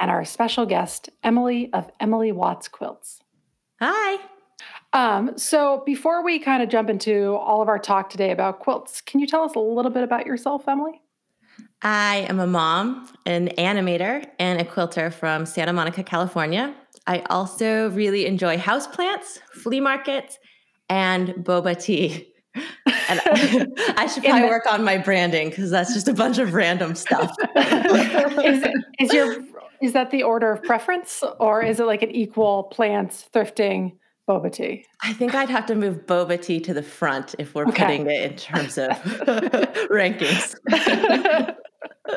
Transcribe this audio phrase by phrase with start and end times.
[0.00, 3.20] And our special guest, Emily of Emily Watts Quilts.
[3.80, 4.18] Hi.
[4.92, 9.00] Um, so, before we kind of jump into all of our talk today about quilts,
[9.00, 11.00] can you tell us a little bit about yourself, Emily?
[11.82, 16.74] I am a mom, an animator, and a quilter from Santa Monica, California.
[17.06, 20.38] I also really enjoy houseplants, flea markets,
[20.88, 22.32] and boba tea.
[23.10, 23.20] And
[23.96, 26.94] I should probably the- work on my branding because that's just a bunch of random
[26.94, 27.34] stuff.
[27.56, 28.64] is,
[29.00, 29.36] is your
[29.82, 33.92] is that the order of preference, or is it like an equal plants, thrifting,
[34.28, 34.84] boba tea?
[35.02, 37.84] I think I'd have to move boba tea to the front if we're Okay.
[37.84, 38.90] putting it in terms of
[39.90, 40.54] rankings.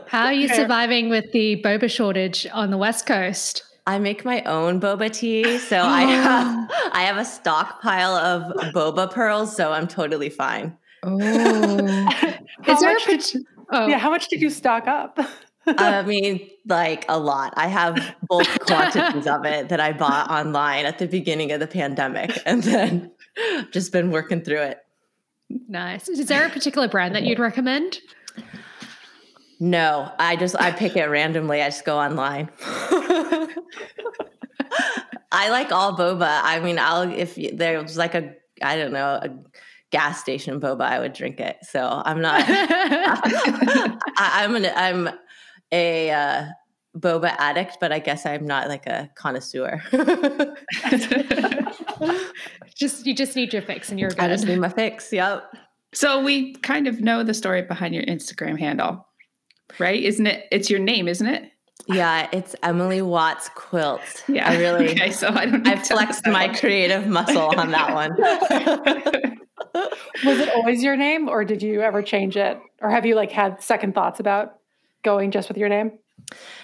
[0.07, 3.63] How are you surviving with the boba shortage on the West Coast?
[3.85, 9.11] I make my own boba tea, so I have I have a stockpile of boba
[9.11, 10.77] pearls, so I'm totally fine.
[11.03, 12.05] Oh.
[12.63, 15.19] How Is there a much did- oh, yeah, how much did you stock up?
[15.65, 17.53] I mean, like a lot.
[17.57, 21.67] I have bulk quantities of it that I bought online at the beginning of the
[21.67, 23.11] pandemic, and then
[23.71, 24.79] just been working through it.
[25.49, 26.07] nice.
[26.09, 27.99] Is there a particular brand that you'd recommend?
[29.59, 31.61] No, I just I pick it randomly.
[31.61, 32.49] I just go online.
[35.31, 36.39] I like all boba.
[36.43, 39.29] I mean, I'll if you- there like a I don't know a
[39.93, 41.57] gas station boba, I would drink it.
[41.61, 42.43] So I'm not.
[42.47, 45.09] I, I'm an I'm
[45.71, 46.45] a uh,
[46.97, 49.83] boba addict, but I guess I'm not like a connoisseur.
[52.75, 54.19] just you just need your fix and you're Good.
[54.19, 55.13] I just need my fix.
[55.13, 55.43] Yep.
[55.93, 59.05] So we kind of know the story behind your Instagram handle,
[59.77, 60.01] right?
[60.01, 60.45] Isn't it?
[60.51, 61.51] It's your name, isn't it?
[61.87, 64.23] Yeah, it's Emily Watts quilt.
[64.27, 64.49] Yeah.
[64.49, 65.67] I really Okay, so I don't.
[65.67, 66.55] I need to tell us flexed my one.
[66.55, 68.15] creative muscle on that one.
[70.23, 73.31] Was it always your name, or did you ever change it, or have you like
[73.31, 74.59] had second thoughts about
[75.03, 75.91] going just with your name?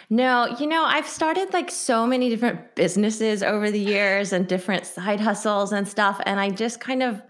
[0.10, 4.86] No, you know, I've started like so many different businesses over the years and different
[4.86, 6.20] side hustles and stuff.
[6.26, 7.22] And I just kind of,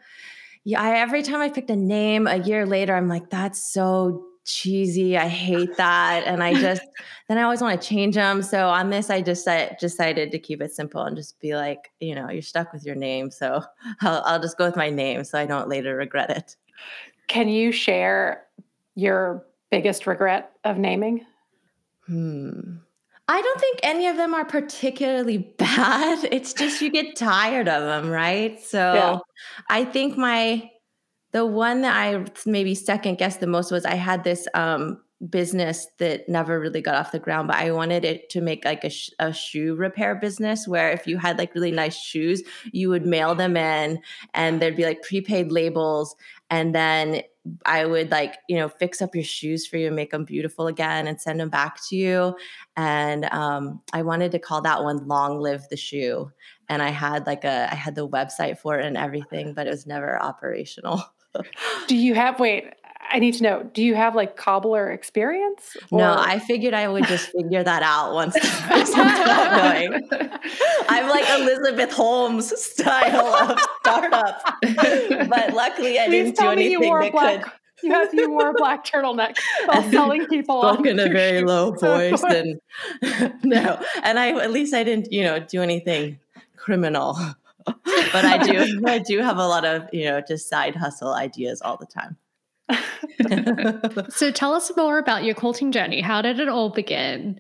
[0.64, 4.26] yeah, I, every time I picked a name a year later, I'm like, that's so
[4.50, 5.18] cheesy.
[5.18, 6.24] I hate that.
[6.26, 6.82] And I just,
[7.28, 8.42] then I always want to change them.
[8.42, 11.92] So on this, I just uh, decided to keep it simple and just be like,
[12.00, 13.32] you know, you're stuck with your name.
[13.32, 13.64] So
[14.02, 16.56] I'll, I'll just go with my name so I don't later regret it.
[17.28, 18.46] Can you share
[18.96, 21.26] your biggest regret of naming?
[22.08, 22.78] Hmm.
[23.28, 26.28] I don't think any of them are particularly bad.
[26.32, 28.60] It's just you get tired of them, right?
[28.60, 29.20] So Yeah.
[29.70, 30.72] I think my
[31.32, 35.88] the one that I maybe second guessed the most was I had this um business
[35.98, 38.90] that never really got off the ground, but I wanted it to make like a,
[38.90, 42.42] sh- a shoe repair business where if you had like really nice shoes,
[42.72, 44.00] you would mail them in
[44.34, 46.16] and there'd be like prepaid labels
[46.50, 47.22] and then
[47.66, 50.68] I would like, you know, fix up your shoes for you and make them beautiful
[50.68, 52.36] again and send them back to you.
[52.76, 56.32] And um, I wanted to call that one Long Live the Shoe.
[56.68, 59.72] And I had like a, I had the website for it and everything, but it
[59.72, 61.04] was never operational.
[61.88, 62.40] Do you have?
[62.40, 62.74] Wait,
[63.12, 63.64] I need to know.
[63.74, 65.76] Do you have like cobbler experience?
[65.92, 68.40] No, I figured I would just figure that out once the
[69.56, 70.08] going.
[70.90, 74.42] I'm like Elizabeth Holmes style of startup.
[75.30, 77.44] But luckily I Please didn't do anything wore that black.
[77.44, 77.52] could
[77.84, 81.72] You have you wore a black turtleneck while selling people spoke in a very low
[81.72, 82.60] voice and
[83.42, 86.20] no and i at least i didn't you know do anything
[86.58, 87.18] criminal
[88.12, 91.62] but i do i do have a lot of you know just side hustle ideas
[91.62, 92.18] all the time
[94.12, 96.02] So tell us more about your quilting journey.
[96.02, 97.40] How did it all begin?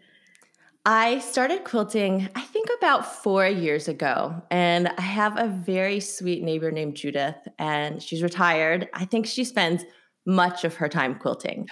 [0.86, 4.42] I started quilting, I think about four years ago.
[4.50, 8.88] And I have a very sweet neighbor named Judith, and she's retired.
[8.94, 9.84] I think she spends
[10.26, 11.68] much of her time quilting.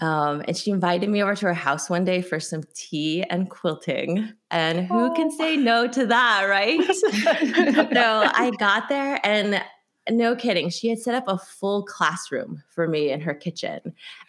[0.00, 3.48] Um, and she invited me over to her house one day for some tea and
[3.48, 4.30] quilting.
[4.50, 5.36] And who can Oh.
[5.38, 6.84] say no to that, right?
[6.94, 9.62] so I got there and
[10.08, 13.80] no kidding, she had set up a full classroom for me in her kitchen.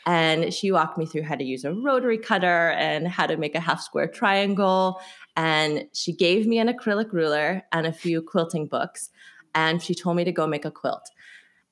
[0.07, 3.53] And she walked me through how to use a rotary cutter and how to make
[3.53, 4.99] a half square triangle.
[5.35, 9.09] And she gave me an acrylic ruler and a few quilting books.
[9.53, 11.07] And she told me to go make a quilt.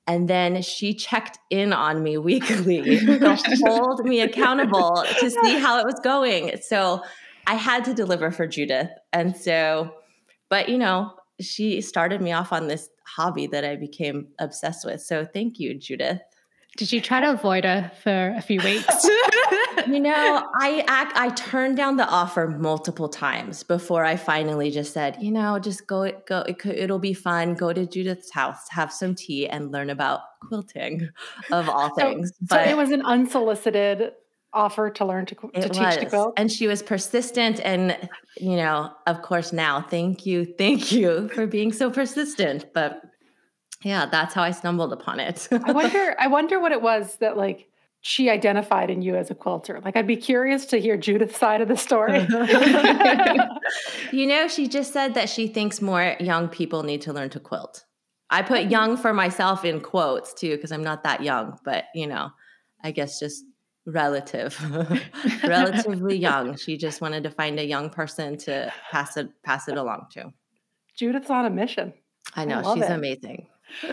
[0.08, 5.80] And then she checked in on me weekly to hold me accountable to see how
[5.80, 6.60] it was going.
[6.62, 7.02] So
[7.48, 8.90] I had to deliver for Judith.
[9.14, 9.96] And so,
[10.50, 15.02] but you know, she started me off on this hobby that I became obsessed with.
[15.02, 16.22] So thank you, Judith.
[16.78, 18.86] Did you try to avoid her for a few weeks?
[19.88, 24.94] you know, I act, I turned down the offer multiple times before I finally just
[24.94, 27.54] said, you know, just go go it could, it'll be fun.
[27.54, 31.10] Go to Judith's house, have some tea and learn about quilting
[31.52, 32.30] of all things.
[32.30, 34.12] So, but so it was an unsolicited
[34.56, 35.98] offer to learn to, to teach was.
[35.98, 37.98] to quilt and she was persistent and
[38.38, 43.02] you know of course now thank you thank you for being so persistent but
[43.84, 47.36] yeah that's how i stumbled upon it i wonder i wonder what it was that
[47.36, 47.68] like
[48.08, 49.82] she identified in you as a quilter.
[49.84, 52.26] Like i'd be curious to hear judith's side of the story.
[54.12, 57.40] You know she just said that she thinks more young people need to learn to
[57.40, 57.84] quilt.
[58.30, 62.08] I put young for myself in quotes too because i'm not that young but you
[62.08, 62.30] know
[62.84, 63.44] i guess just
[63.88, 64.60] relative.
[65.44, 66.58] Relatively young.
[66.58, 70.34] She just wanted to find a young person to pass it pass it along to.
[70.98, 71.94] Judith's on a mission.
[72.36, 72.92] I know I she's it.
[72.92, 73.48] amazing.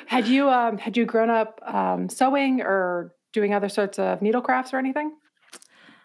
[0.07, 4.43] Had you um had you grown up um sewing or doing other sorts of needle
[4.43, 5.13] crafts or anything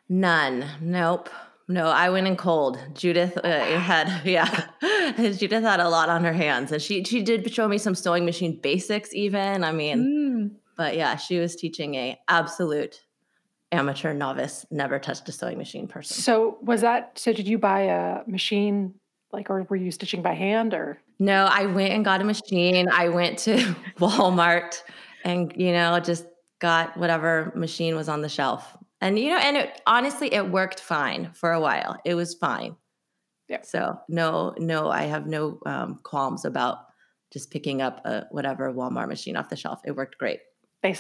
[0.10, 1.30] none nope
[1.70, 2.80] no, I went in cold.
[2.94, 4.68] Judith uh, had, yeah,
[5.18, 8.24] Judith had a lot on her hands, and she she did show me some sewing
[8.26, 9.14] machine basics.
[9.14, 10.56] Even, I mean, mm.
[10.78, 13.04] but yeah, she was teaching a absolute
[13.72, 16.16] amateur novice, never touched a sewing machine person.
[16.22, 18.94] So was that so did you buy a machine
[19.32, 22.88] like or were you stitching by hand or No, I went and got a machine.
[22.90, 23.58] I went to
[24.00, 24.82] Walmart
[25.26, 26.26] and you know, just
[26.60, 28.76] got whatever machine was on the shelf.
[29.02, 31.98] And you know, and it honestly it worked fine for a while.
[32.06, 32.76] It was fine.
[33.48, 33.62] Yeah.
[33.62, 36.80] So no, no, I have no um, qualms about
[37.32, 39.82] just picking up a whatever Walmart machine off the shelf.
[39.86, 40.40] It worked great.
[40.84, 40.94] They.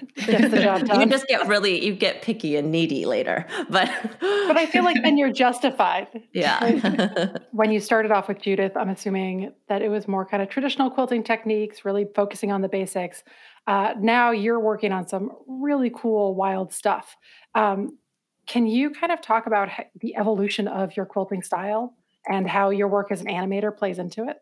[0.26, 0.98] You know, exactly.
[0.98, 3.46] you just get really you get picky and needy later.
[3.70, 3.88] But
[4.20, 6.08] but I feel like then you're justified.
[6.32, 7.36] Yeah.
[7.52, 10.90] when you started off with Judith, I'm assuming that it was more kind of traditional
[10.90, 13.22] quilting techniques, really focusing on the basics.
[13.66, 17.16] Uh, now you're working on some really cool, wild stuff.
[17.54, 17.98] Um,
[18.46, 19.68] can you kind of talk about
[20.00, 21.94] the evolution of your quilting style
[22.28, 24.40] and how your work as an animator plays into it?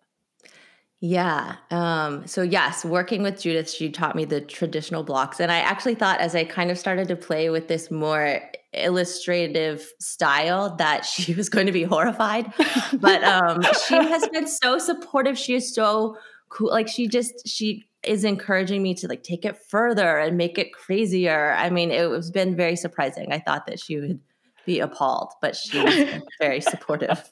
[1.00, 1.56] Yeah.
[1.70, 5.38] Um, so yes, working with Judith, she taught me the traditional blocks.
[5.38, 8.40] And I actually thought as I kind of started to play with this more
[8.72, 12.52] illustrative style that she was going to be horrified.
[12.94, 15.36] but um, she has been so supportive.
[15.36, 16.16] She is so
[16.48, 16.70] cool.
[16.70, 20.72] Like she just she is encouraging me to like take it further and make it
[20.72, 21.52] crazier.
[21.52, 23.32] I mean, it was been very surprising.
[23.32, 24.20] I thought that she would
[24.66, 27.28] be appalled, but she's very supportive.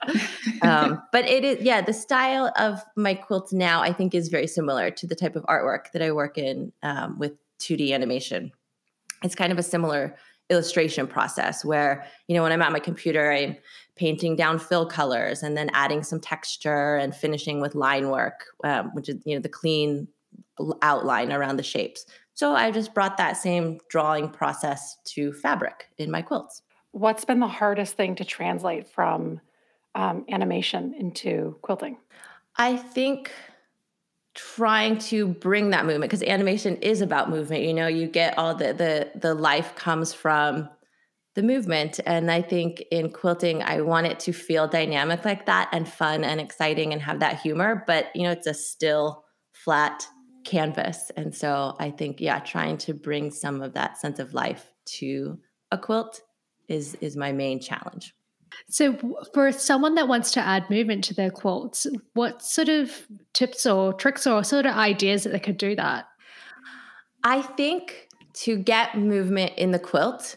[0.63, 4.47] Um, but it is, yeah, the style of my quilts now, I think, is very
[4.47, 8.53] similar to the type of artwork that I work in um, with 2D animation.
[9.23, 10.17] It's kind of a similar
[10.51, 13.57] illustration process where, you know, when I'm at my computer, I'm
[13.97, 18.91] painting down fill colors and then adding some texture and finishing with line work, um,
[18.95, 20.09] which is, you know, the clean
[20.83, 22.07] outline around the shapes.
[22.35, 26.63] So I just brought that same drawing process to fabric in my quilts
[26.93, 29.41] what's been the hardest thing to translate from
[29.95, 31.99] um, animation into quilting?
[32.57, 33.33] I think
[34.35, 38.55] trying to bring that movement because animation is about movement you know you get all
[38.55, 40.67] the the the life comes from
[41.35, 45.69] the movement and i think in quilting i want it to feel dynamic like that
[45.71, 50.07] and fun and exciting and have that humor but you know it's a still flat
[50.45, 54.73] canvas and so i think yeah trying to bring some of that sense of life
[54.85, 55.39] to
[55.71, 56.23] a quilt
[56.69, 58.15] is is my main challenge.
[58.69, 58.97] So,
[59.33, 63.93] for someone that wants to add movement to their quilts, what sort of tips or
[63.95, 66.07] tricks or sort of ideas that they could do that?
[67.25, 70.37] I think to get movement in the quilt,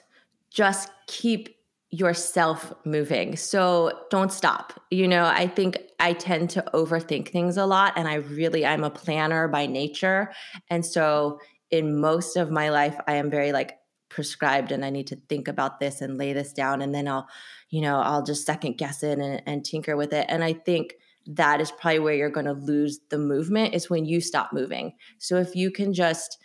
[0.50, 1.55] just keep
[1.96, 3.38] yourself moving.
[3.38, 4.74] So don't stop.
[4.92, 8.84] You know, I think I tend to overthink things a lot and I really I'm
[8.84, 10.34] a planner by nature.
[10.70, 11.40] And so
[11.72, 13.78] in most of my life I am very like
[14.10, 17.30] prescribed and I need to think about this and lay this down and then I'll,
[17.70, 20.26] you know, I'll just second guess it and, and tinker with it.
[20.28, 20.96] And I think
[21.28, 24.94] that is probably where you're going to lose the movement is when you stop moving.
[25.18, 26.38] So if you can just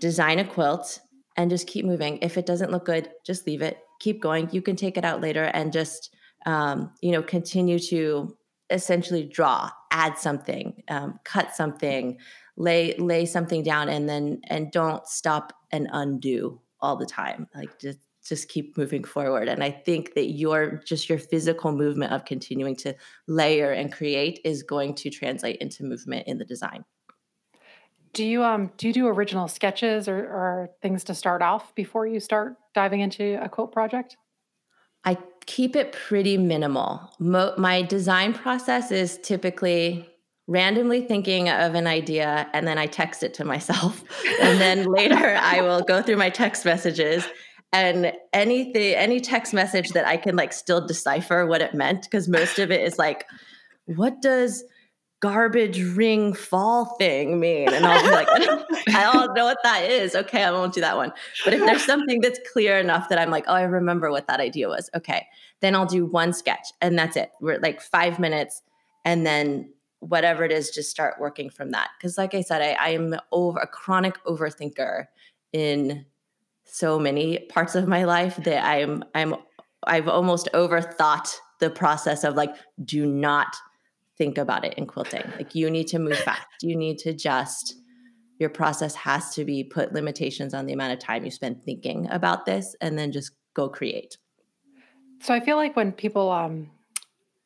[0.00, 1.00] design a quilt
[1.36, 2.18] and just keep moving.
[2.20, 3.78] If it doesn't look good, just leave it.
[4.02, 4.48] Keep going.
[4.50, 8.36] You can take it out later and just um, you know continue to
[8.70, 12.18] essentially draw, add something, um, cut something,
[12.56, 17.46] lay lay something down, and then and don't stop and undo all the time.
[17.54, 19.48] Like just just keep moving forward.
[19.48, 22.94] And I think that your just your physical movement of continuing to
[23.26, 26.84] layer and create is going to translate into movement in the design.
[28.14, 32.06] Do you um do you do original sketches or, or things to start off before
[32.06, 34.16] you start diving into a quilt project?
[35.04, 37.10] I keep it pretty minimal.
[37.18, 40.08] Mo- my design process is typically
[40.46, 44.04] randomly thinking of an idea and then I text it to myself.
[44.40, 47.26] and then later I will go through my text messages
[47.72, 52.28] and anything any text message that I can like still decipher what it meant because
[52.28, 53.24] most of it is like
[53.86, 54.64] what does
[55.22, 57.72] garbage ring fall thing mean?
[57.72, 58.28] And I'll be like,
[58.94, 60.14] I don't know what that is.
[60.14, 61.12] Okay, I won't do that one.
[61.44, 64.40] But if there's something that's clear enough that I'm like, oh, I remember what that
[64.40, 64.90] idea was.
[64.94, 65.26] Okay,
[65.60, 67.30] then I'll do one sketch and that's it.
[67.40, 68.62] We're like five minutes.
[69.04, 71.90] And then whatever it is, just start working from that.
[71.96, 75.06] Because, like I said, I, I am over a chronic overthinker
[75.52, 76.04] in
[76.64, 79.36] so many parts of my life that I'm I'm
[79.84, 83.54] I've almost overthought the process of like do not
[84.22, 85.24] think about it in quilting.
[85.36, 86.46] Like you need to move fast.
[86.62, 87.74] You need to just
[88.38, 92.08] your process has to be put limitations on the amount of time you spend thinking
[92.10, 94.16] about this and then just go create.
[95.20, 96.70] So I feel like when people um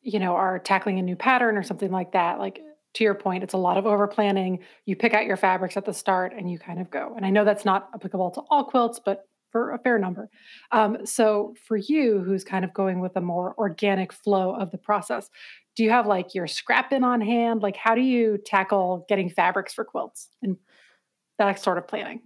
[0.03, 2.61] you know are tackling a new pattern or something like that, like
[2.93, 4.59] to your point, it's a lot of over planning.
[4.85, 7.13] You pick out your fabrics at the start and you kind of go.
[7.15, 10.29] And I know that's not applicable to all quilts, but for a fair number.
[10.71, 14.77] Um, so for you, who's kind of going with a more organic flow of the
[14.77, 15.29] process,
[15.77, 17.61] do you have like your scrap bin on hand?
[17.61, 20.57] Like, how do you tackle getting fabrics for quilts and
[21.37, 22.21] that sort of planning?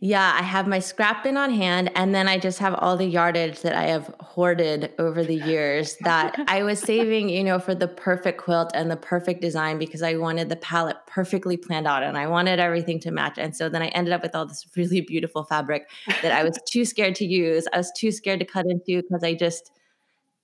[0.00, 3.06] Yeah, I have my scrap bin on hand, and then I just have all the
[3.06, 7.76] yardage that I have hoarded over the years that I was saving, you know, for
[7.76, 12.02] the perfect quilt and the perfect design because I wanted the palette perfectly planned out
[12.02, 13.38] and I wanted everything to match.
[13.38, 15.88] And so then I ended up with all this really beautiful fabric
[16.22, 17.66] that I was too scared to use.
[17.72, 19.70] I was too scared to cut into because I just,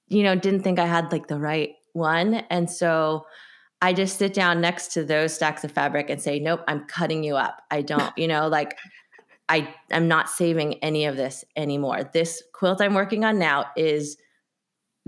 [0.08, 2.34] you know, didn't think I had like the right one.
[2.50, 3.26] And so
[3.82, 7.24] I just sit down next to those stacks of fabric and say, nope, I'm cutting
[7.24, 7.62] you up.
[7.70, 8.76] I don't, you know, like
[9.48, 12.08] I am not saving any of this anymore.
[12.12, 14.16] This quilt I'm working on now is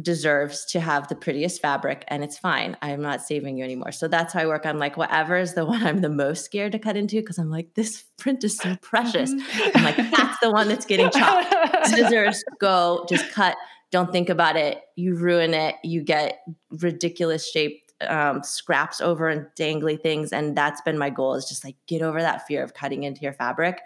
[0.00, 2.76] deserves to have the prettiest fabric and it's fine.
[2.80, 3.92] I'm not saving you anymore.
[3.92, 4.64] So that's how I work.
[4.64, 7.50] I'm like, whatever is the one I'm the most scared to cut into because I'm
[7.50, 9.32] like, this print is so precious.
[9.32, 9.76] Mm-hmm.
[9.76, 11.54] I'm like, that's the one that's getting chopped.
[11.94, 13.56] Deserves go, just cut.
[13.92, 14.82] Don't think about it.
[14.96, 15.76] You ruin it.
[15.84, 20.32] You get ridiculous shaped um, scraps over and dangly things.
[20.32, 23.20] And that's been my goal is just like get over that fear of cutting into
[23.20, 23.80] your fabric.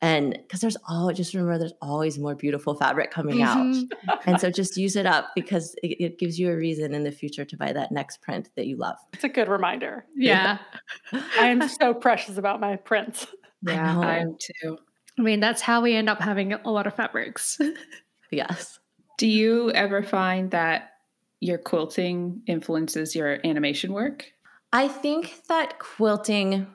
[0.00, 4.08] And because there's all just remember there's always more beautiful fabric coming mm-hmm.
[4.08, 7.04] out and so just use it up because it, it, gives you a reason in
[7.04, 8.96] the future to buy that next print that you love.
[9.12, 10.04] It's a good reminder.
[10.16, 10.58] Yeah,
[11.12, 13.28] i am so precious about my prints.
[13.62, 14.00] Yeah.
[14.00, 14.76] i am too.
[15.20, 17.58] I mean that's how we end up having a lot of fabrics.
[18.34, 18.78] Yes
[19.22, 20.94] do you ever find that
[21.40, 24.32] your quilting influences your animation work
[24.72, 26.66] i think that quilting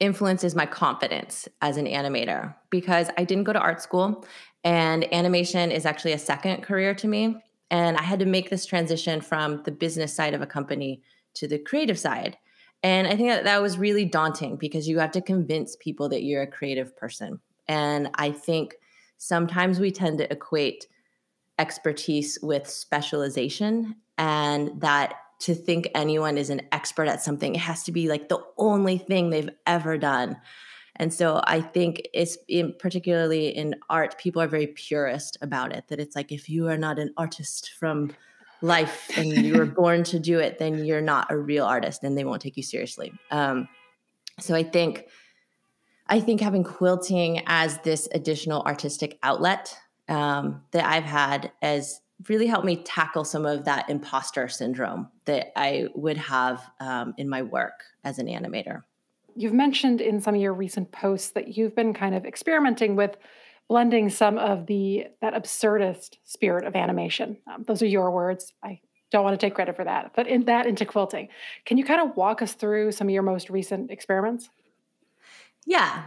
[0.00, 4.24] influences my confidence as an animator because I didn't go to art school
[4.64, 7.36] and animation is actually a second career to me.
[7.70, 11.02] And I had to make this transition from the business side of a company
[11.34, 12.36] to the creative side.
[12.82, 16.22] And I think that that was really daunting because you have to convince people that
[16.22, 17.40] you're a creative person.
[17.66, 18.74] And I think
[19.16, 20.86] sometimes we tend to equate
[21.58, 27.54] expertise with specialization and that to think anyone is an expert at something.
[27.54, 30.36] It has to be like the only thing they've ever done.
[30.96, 35.88] And so I think it's in, particularly in art, people are very purist about it.
[35.88, 38.12] That it's like if you are not an artist from
[38.62, 42.16] life and you were born to do it, then you're not a real artist, and
[42.16, 43.12] they won't take you seriously.
[43.30, 43.68] Um,
[44.40, 45.06] so I think,
[46.06, 49.76] I think having quilting as this additional artistic outlet
[50.08, 55.52] um, that I've had has really helped me tackle some of that imposter syndrome that
[55.56, 58.82] I would have um, in my work as an animator.
[59.36, 63.16] You've mentioned in some of your recent posts that you've been kind of experimenting with
[63.68, 67.38] blending some of the that absurdist spirit of animation.
[67.52, 68.52] Um, those are your words.
[68.62, 68.80] I
[69.10, 71.28] don't want to take credit for that, but in that into quilting.
[71.64, 74.50] Can you kind of walk us through some of your most recent experiments?
[75.66, 76.04] Yeah.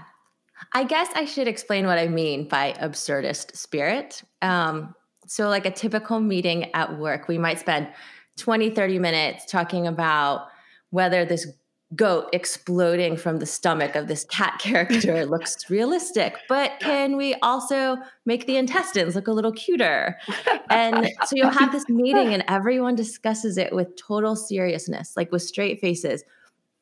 [0.74, 4.24] I guess I should explain what I mean by absurdist spirit.
[4.42, 4.96] Um,
[5.28, 7.88] so, like a typical meeting at work, we might spend
[8.38, 10.48] 20, 30 minutes talking about
[10.92, 11.48] whether this
[11.96, 17.98] goat exploding from the stomach of this cat character looks realistic, but can we also
[18.26, 20.18] make the intestines look a little cuter?
[20.70, 25.42] And so you'll have this meeting and everyone discusses it with total seriousness, like with
[25.42, 26.24] straight faces.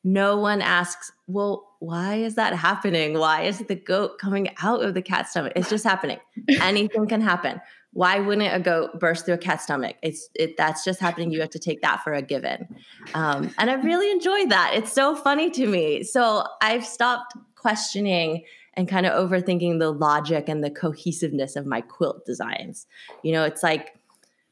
[0.02, 3.18] No one asks, well, why is that happening?
[3.18, 5.52] Why is the goat coming out of the cat's stomach?
[5.56, 6.18] It's just happening.
[6.60, 7.60] Anything can happen
[7.96, 9.96] why wouldn't a goat burst through a cat's stomach?
[10.02, 11.30] It's it, that's just happening.
[11.30, 12.68] You have to take that for a given.
[13.14, 14.72] Um, and I really enjoyed that.
[14.74, 16.02] It's so funny to me.
[16.02, 21.80] So I've stopped questioning and kind of overthinking the logic and the cohesiveness of my
[21.80, 22.86] quilt designs.
[23.22, 23.94] You know, it's like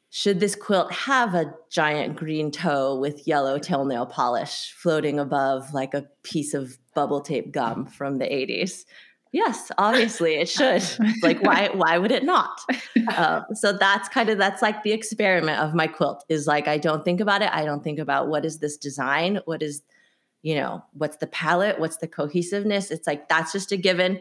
[0.08, 5.74] should this quilt have a giant green toe with yellow tail nail polish floating above
[5.74, 8.84] like a piece of bubble tape gum from the 80s?
[9.34, 10.84] Yes, obviously it should.
[11.22, 12.60] like why why would it not?
[13.16, 16.78] Um, so that's kind of that's like the experiment of my quilt is like I
[16.78, 17.50] don't think about it.
[17.52, 19.82] I don't think about what is this design, what is
[20.42, 22.90] you know what's the palette, what's the cohesiveness.
[22.90, 24.20] It's like that's just a given.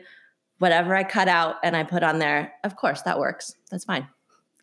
[0.58, 3.56] Whatever I cut out and I put on there, of course that works.
[3.72, 4.08] That's fine.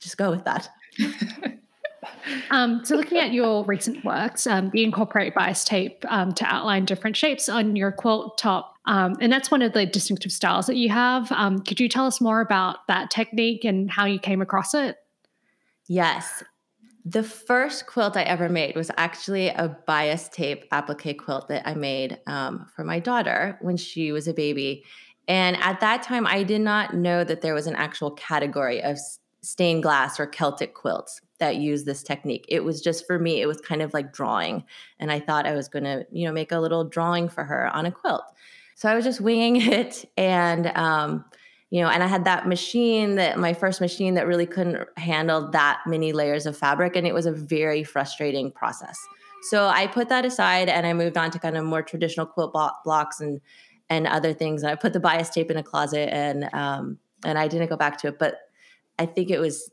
[0.01, 0.69] Just go with that.
[2.51, 6.85] Um, so, looking at your recent works, um, you incorporate bias tape um, to outline
[6.85, 10.77] different shapes on your quilt top, um, and that's one of the distinctive styles that
[10.77, 11.31] you have.
[11.33, 14.97] Um, could you tell us more about that technique and how you came across it?
[15.89, 16.43] Yes.
[17.05, 21.75] The first quilt I ever made was actually a bias tape applique quilt that I
[21.75, 24.85] made um, for my daughter when she was a baby.
[25.27, 28.99] And at that time, I did not know that there was an actual category of
[29.43, 32.47] stained glass or Celtic quilts that use this technique.
[32.49, 34.65] It was just for me, it was kind of like drawing.
[34.99, 37.75] And I thought I was going to, you know, make a little drawing for her
[37.75, 38.23] on a quilt.
[38.77, 40.05] So I was just winging it.
[40.17, 41.25] And, um,
[41.71, 45.51] you know, and I had that machine that my first machine that really couldn't handle
[45.51, 46.97] that many layers of fabric.
[46.97, 48.99] And it was a very frustrating process.
[49.43, 52.53] So I put that aside and I moved on to kind of more traditional quilt
[52.85, 53.41] blocks and
[53.89, 54.63] and other things.
[54.63, 57.77] And I put the bias tape in a closet and um, and I didn't go
[57.77, 58.19] back to it.
[58.19, 58.39] But
[58.99, 59.71] I think it was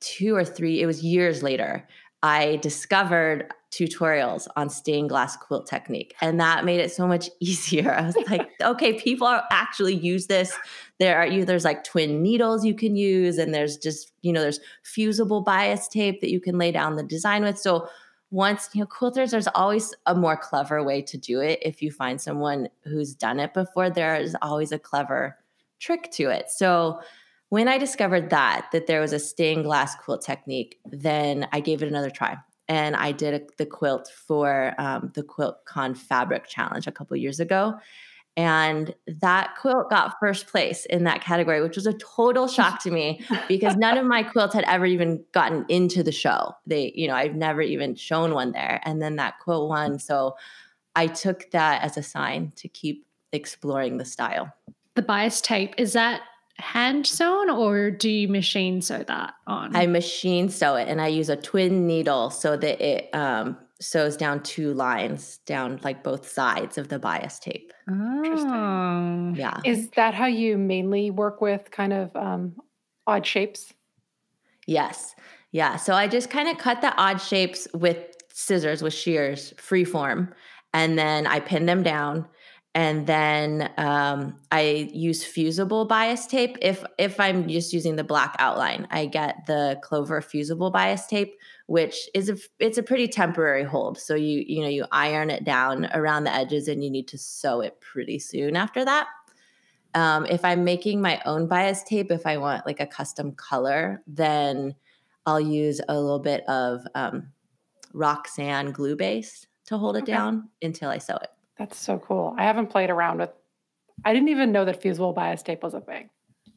[0.00, 1.86] two or three, it was years later,
[2.22, 6.14] I discovered tutorials on stained glass quilt technique.
[6.20, 7.94] And that made it so much easier.
[7.94, 10.56] I was like, okay, people are actually use this.
[10.98, 14.40] There are you there's like twin needles you can use, and there's just, you know,
[14.40, 17.58] there's fusible bias tape that you can lay down the design with.
[17.58, 17.88] So
[18.30, 21.58] once, you know, quilters, there's always a more clever way to do it.
[21.62, 25.36] If you find someone who's done it before, there is always a clever
[25.80, 26.50] trick to it.
[26.50, 27.00] So
[27.50, 31.82] when I discovered that that there was a stained glass quilt technique, then I gave
[31.82, 32.38] it another try,
[32.68, 37.40] and I did a, the quilt for um, the QuiltCon Fabric Challenge a couple years
[37.40, 37.78] ago,
[38.36, 42.90] and that quilt got first place in that category, which was a total shock to
[42.92, 46.52] me because none of my quilts had ever even gotten into the show.
[46.66, 49.98] They, you know, I've never even shown one there, and then that quilt won.
[49.98, 50.36] So
[50.94, 54.52] I took that as a sign to keep exploring the style.
[54.94, 56.20] The bias tape is that
[56.60, 59.74] hand sewn or do you machine sew that on?
[59.74, 64.16] I machine sew it and I use a twin needle so that it um, sews
[64.16, 67.72] down two lines down like both sides of the bias tape.
[67.88, 69.32] Oh.
[69.34, 69.60] Yeah.
[69.64, 72.54] Is that how you mainly work with kind of um,
[73.06, 73.72] odd shapes?
[74.66, 75.14] Yes.
[75.52, 75.76] Yeah.
[75.76, 80.32] So I just kind of cut the odd shapes with scissors with shears, free form,
[80.72, 82.26] and then I pin them down
[82.74, 86.56] and then um, I use fusible bias tape.
[86.62, 91.34] If if I'm just using the black outline, I get the Clover fusible bias tape,
[91.66, 93.98] which is a it's a pretty temporary hold.
[93.98, 97.18] So you you know you iron it down around the edges, and you need to
[97.18, 99.08] sew it pretty soon after that.
[99.94, 104.00] Um, if I'm making my own bias tape, if I want like a custom color,
[104.06, 104.76] then
[105.26, 107.32] I'll use a little bit of um,
[107.92, 110.12] Roxanne Glue-Baste to hold it okay.
[110.12, 111.30] down until I sew it.
[111.60, 112.34] That's so cool.
[112.38, 113.28] I haven't played around with.
[114.02, 116.08] I didn't even know that fusible bias tape was a thing.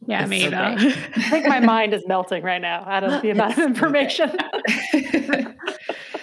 [0.08, 0.56] Yeah, me either.
[0.78, 4.32] I think my mind is melting right now out of the amount of information.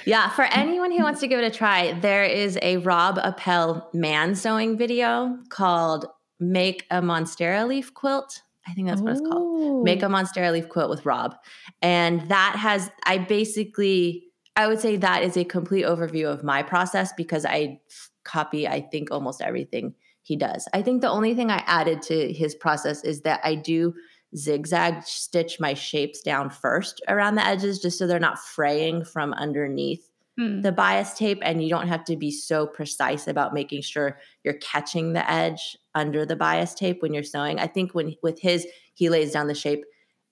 [0.07, 3.91] yeah, for anyone who wants to give it a try, there is a Rob Appell
[3.93, 6.07] man sewing video called
[6.41, 9.85] "Make a Monstera Leaf Quilt." I think that's what it's called.
[9.85, 11.35] Make a Monstera Leaf Quilt with Rob,
[11.83, 14.25] and that has I basically
[14.57, 17.81] I would say that is a complete overview of my process because I
[18.25, 20.69] copy, I think, almost everything he does.
[20.73, 23.95] I think the only thing I added to his process is that I do
[24.37, 29.33] zigzag stitch my shapes down first around the edges just so they're not fraying from
[29.35, 30.61] underneath hmm.
[30.61, 34.55] the bias tape and you don't have to be so precise about making sure you're
[34.55, 37.59] catching the edge under the bias tape when you're sewing.
[37.59, 39.85] I think when with his he lays down the shape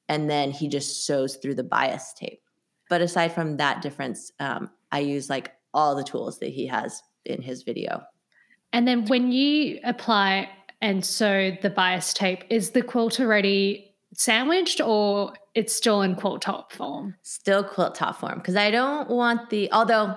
[0.09, 2.41] and then he just sews through the bias tape.
[2.89, 7.03] But aside from that difference, um, I use like all the tools that he has
[7.25, 8.03] in his video.
[8.73, 10.51] And then when you apply
[10.81, 16.43] and sew the bias tape, is the quilt already sandwiched or it's still in quilt
[16.43, 17.15] top form?
[17.23, 20.17] Still quilt top form because I don't want the although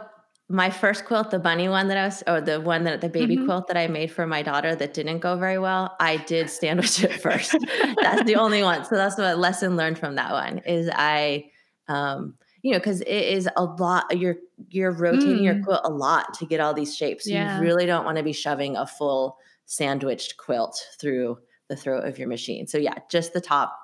[0.51, 3.35] my first quilt, the bunny one that I was, or the one that the baby
[3.35, 3.45] mm-hmm.
[3.45, 7.03] quilt that I made for my daughter that didn't go very well, I did sandwich
[7.03, 7.55] it first.
[8.01, 8.83] that's the only one.
[8.85, 11.45] So that's what lesson learned from that one is I,
[11.87, 14.17] um, you know, because it is a lot.
[14.17, 14.37] You're
[14.69, 15.43] you're rotating mm.
[15.43, 17.27] your quilt a lot to get all these shapes.
[17.27, 17.57] Yeah.
[17.57, 22.19] You really don't want to be shoving a full sandwiched quilt through the throat of
[22.19, 22.67] your machine.
[22.67, 23.77] So yeah, just the top,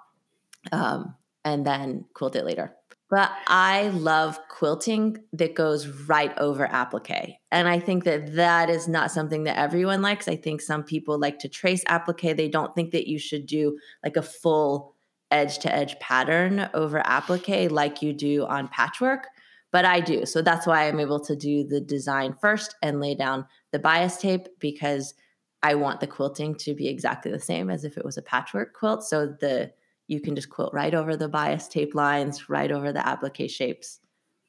[0.71, 2.75] um, and then quilt it later.
[3.09, 7.37] But I love quilting that goes right over applique.
[7.51, 10.27] And I think that that is not something that everyone likes.
[10.27, 12.35] I think some people like to trace applique.
[12.35, 14.96] They don't think that you should do like a full
[15.31, 19.27] edge to edge pattern over applique like you do on patchwork.
[19.71, 20.25] But I do.
[20.25, 24.17] So that's why I'm able to do the design first and lay down the bias
[24.17, 25.13] tape because
[25.61, 28.73] I want the quilting to be exactly the same as if it was a patchwork
[28.73, 29.03] quilt.
[29.03, 29.71] So the
[30.07, 33.99] you can just quilt right over the bias tape lines, right over the applique shapes.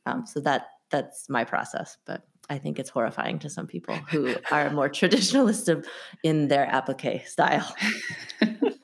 [0.07, 4.35] Um, so that that's my process, but I think it's horrifying to some people who
[4.51, 5.85] are more traditionalist
[6.23, 7.75] in their applique style.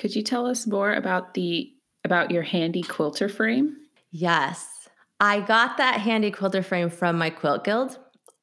[0.00, 1.70] Could you tell us more about the
[2.04, 3.76] about your handy quilter frame?
[4.10, 4.88] Yes,
[5.20, 7.98] I got that handy quilter frame from my quilt guild,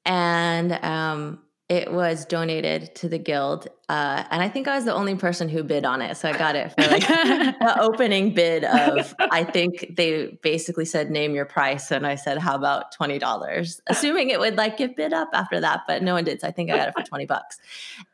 [0.06, 4.94] and um, it was donated to the guild uh, and i think i was the
[4.94, 8.64] only person who bid on it so i got it for like the opening bid
[8.64, 13.82] of i think they basically said name your price and i said how about $20
[13.88, 16.52] assuming it would like get bid up after that but no one did so i
[16.52, 17.60] think i got it for 20 bucks.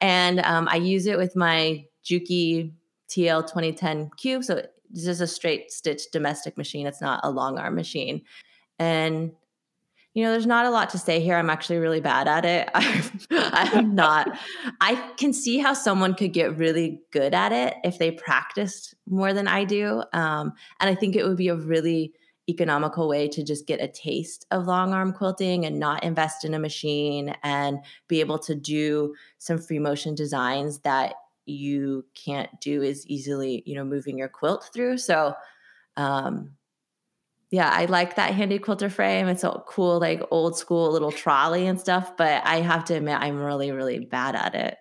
[0.02, 2.72] And um, i use it with my juki
[3.10, 8.22] TL-2010Q so it's just a straight stitch domestic machine it's not a long arm machine
[8.80, 9.32] and
[10.14, 11.36] you know, there's not a lot to say here.
[11.36, 12.70] I'm actually really bad at it.
[13.32, 14.38] I'm, not.
[14.80, 19.34] I can see how someone could get really good at it if they practiced more
[19.34, 20.04] than I do.
[20.14, 22.14] Um, and I think it would be a really
[22.48, 26.54] economical way to just get a taste of long arm quilting and not invest in
[26.54, 32.84] a machine and be able to do some free motion designs that you can't do
[32.84, 34.98] as easily, you know, moving your quilt through.
[34.98, 35.36] So,
[35.98, 36.52] um,
[37.52, 39.28] yeah, I like that handy quilter frame.
[39.28, 42.18] It's a cool, like old school little trolley and stuff.
[42.18, 44.78] But I have to admit, I'm really, really bad at it.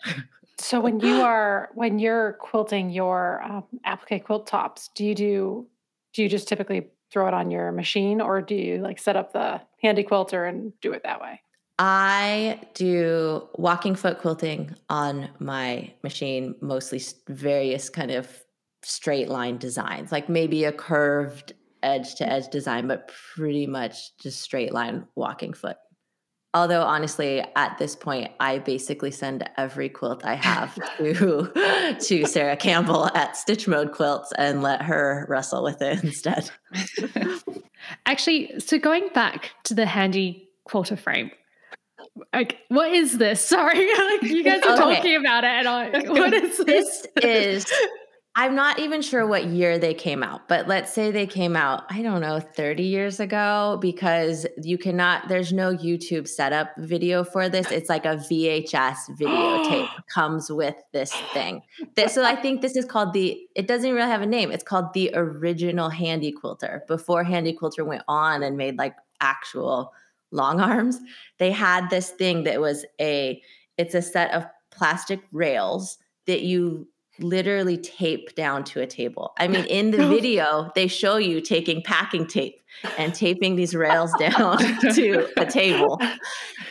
[0.58, 5.66] so when you are when you're quilting your um, applique quilt tops, do you do
[6.14, 9.34] do you just typically throw it on your machine, or do you like set up
[9.34, 11.42] the handy quilter and do it that way?
[11.78, 18.28] I do walking foot quilting on my machine, mostly various kind of
[18.84, 24.40] straight line designs, like maybe a curved edge to edge design, but pretty much just
[24.40, 25.76] straight line walking foot.
[26.54, 32.56] Although honestly, at this point, I basically send every quilt I have to to Sarah
[32.56, 36.50] Campbell at Stitch Mode Quilts and let her wrestle with it instead.
[38.06, 41.30] Actually, so going back to the handy quilter frame,
[42.32, 43.40] like what is this?
[43.44, 44.96] Sorry, like you guys are okay.
[44.96, 47.06] talking about it, and I'm like, what is this?
[47.16, 47.72] This is
[48.34, 51.84] I'm not even sure what year they came out, but let's say they came out,
[51.90, 57.50] I don't know, 30 years ago, because you cannot, there's no YouTube setup video for
[57.50, 57.70] this.
[57.70, 61.60] It's like a VHS videotape comes with this thing.
[61.94, 64.50] This, so I think this is called the, it doesn't really have a name.
[64.50, 66.84] It's called the original Handy Quilter.
[66.88, 69.92] Before Handy Quilter went on and made like actual
[70.32, 70.98] long arms,
[71.38, 73.40] they had this thing that was a,
[73.78, 79.32] it's a set of plastic rails that you literally tape down to a table.
[79.38, 82.60] I mean, in the video, they show you taking packing tape
[82.98, 84.58] and taping these rails down
[84.94, 86.00] to a table.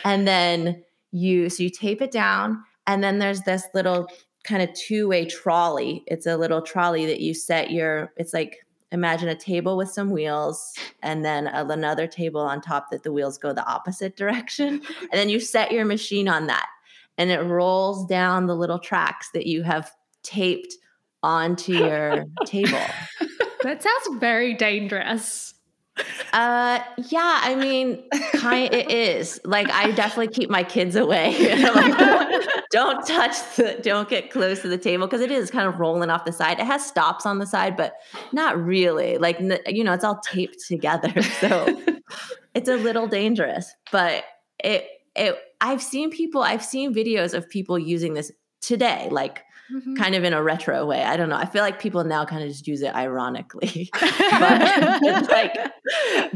[0.04, 4.08] And then you, so you tape it down, and then there's this little
[4.44, 6.02] kind of two way trolley.
[6.06, 10.10] It's a little trolley that you set your, it's like, imagine a table with some
[10.10, 14.80] wheels and then another table on top that the wheels go the opposite direction.
[15.00, 16.68] And then you set your machine on that
[17.18, 19.90] and it rolls down the little tracks that you have
[20.22, 20.74] taped
[21.22, 22.80] onto your table.
[23.62, 25.54] That sounds very dangerous.
[26.32, 29.38] Uh, yeah, I mean, kind it is.
[29.44, 31.32] Like, I definitely keep my kids away.
[31.62, 35.68] like, don't, don't touch the, don't get close to the table because it is kind
[35.68, 36.58] of rolling off the side.
[36.58, 37.94] It has stops on the side, but
[38.32, 39.18] not really.
[39.18, 41.80] Like, you know, it's all taped together, so
[42.54, 43.70] it's a little dangerous.
[43.90, 44.24] But
[44.58, 49.94] it, it, I've seen people, I've seen videos of people using this today, like mm-hmm.
[49.96, 51.02] kind of in a retro way.
[51.02, 51.36] I don't know.
[51.36, 53.90] I feel like people now kind of just use it ironically.
[54.00, 55.58] but, like,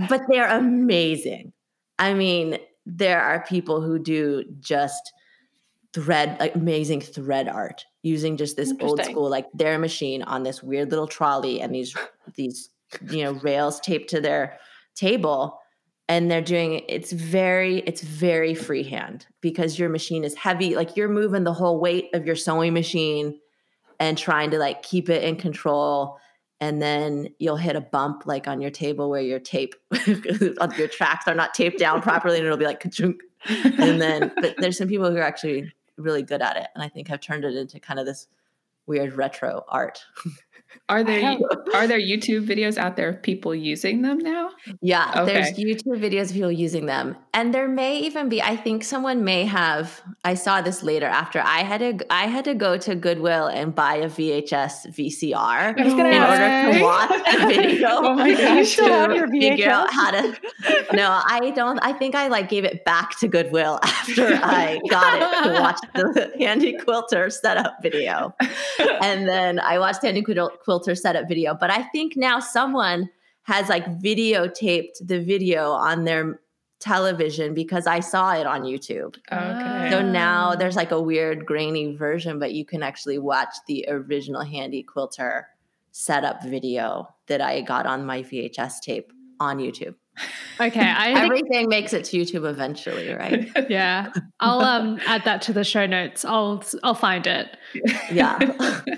[0.09, 1.53] but they're amazing.
[1.99, 5.13] I mean, there are people who do just
[5.93, 10.63] thread like amazing thread art using just this old school like their machine on this
[10.63, 11.97] weird little trolley and these
[12.35, 12.69] these
[13.11, 14.59] you know rails taped to their
[14.95, 15.59] table
[16.09, 21.09] and they're doing it's very it's very freehand because your machine is heavy like you're
[21.09, 23.39] moving the whole weight of your sewing machine
[23.99, 26.19] and trying to like keep it in control
[26.61, 29.75] and then you'll hit a bump like on your table where your tape
[30.07, 33.21] your tracks are not taped down properly and it'll be like ka-chunk.
[33.49, 36.89] and then but there's some people who are actually really good at it and i
[36.89, 38.29] think have turned it into kind of this
[38.87, 40.05] weird retro art
[40.89, 41.37] Are there
[41.75, 44.51] are there YouTube videos out there of people using them now?
[44.81, 45.33] Yeah, Okay.
[45.33, 48.41] there's YouTube videos of people using them, and there may even be.
[48.41, 50.01] I think someone may have.
[50.25, 52.13] I saw this later after I had to.
[52.13, 56.23] I had to go to Goodwill and buy a VHS VCR I was gonna in
[56.23, 57.89] order to watch the video.
[57.91, 60.37] Oh my Do you have your to figure out how to.
[60.93, 61.79] No, I don't.
[61.81, 65.81] I think I like gave it back to Goodwill after I got it to watch
[65.95, 68.35] the Handy Quilter setup video,
[69.03, 71.55] and then I watched Handy Quil- Quilter setup video.
[71.55, 73.11] But I think now someone
[73.43, 76.41] has like videotaped the video on their
[76.81, 79.17] television because I saw it on YouTube.
[79.33, 79.89] Okay.
[79.91, 80.57] So now Ah.
[80.57, 85.47] there's like a weird grainy version, but you can actually watch the original Handy Quilter
[85.93, 89.95] setup video that I got on my VHS tape on YouTube.
[90.61, 93.49] Okay, I think, Everything makes it to YouTube eventually, right?
[93.71, 96.25] yeah, I'll um add that to the show notes.
[96.25, 97.57] I'll I'll find it.
[98.11, 98.39] Yeah.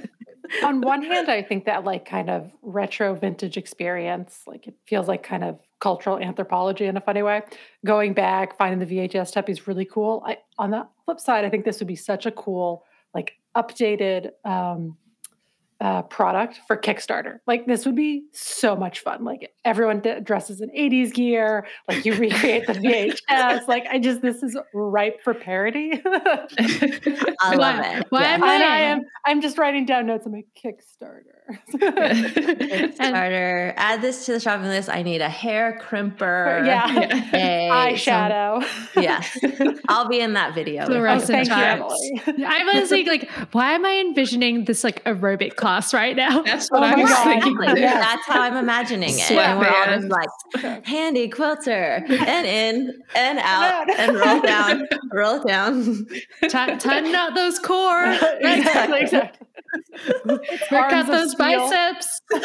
[0.65, 5.09] on one hand, I think that like kind of retro vintage experience, like it feels
[5.09, 7.43] like kind of cultural anthropology in a funny way.
[7.85, 10.23] Going back, finding the VHS tape is really cool.
[10.27, 12.85] I, on the flip side, I think this would be such a cool,
[13.15, 14.97] like updated um,
[15.81, 17.39] uh, product for Kickstarter.
[17.47, 19.25] Like this would be so much fun.
[19.25, 22.73] Like everyone d- dresses in 80s gear, like you recreate the
[23.31, 23.69] VHS.
[23.69, 26.03] Like I just, this is ripe for parody.
[26.07, 28.07] I love it.
[28.11, 28.35] Why yeah.
[28.35, 31.59] am and I- I am I'm just writing down notes on my Kickstarter.
[31.75, 33.73] Kickstarter.
[33.77, 34.89] Add this to the shopping list.
[34.89, 36.67] I need a hair crimper.
[36.67, 36.99] yeah.
[37.33, 38.65] a- some- Eyeshadow.
[38.97, 39.39] yes.
[39.89, 40.87] I'll be in that video.
[40.89, 41.79] The rest Fluorescent Oh, thank
[42.29, 42.35] you.
[42.35, 42.45] Emily.
[42.45, 46.43] I was thinking, like, why am I envisioning this like aerobic class right now?
[46.43, 47.25] That's what Oh I my was God.
[47.25, 47.53] thinking.
[47.55, 47.83] Exactly.
[47.83, 47.99] Yeah.
[48.01, 49.31] That's how I'm imagining it.
[49.31, 53.99] And we're all just like handy quilter and in and out out.
[53.99, 56.07] and roll down, roll down.
[56.43, 58.05] Ti- tighten out those core.
[58.41, 59.47] exactly, exactly.
[60.71, 62.21] Work out those biceps.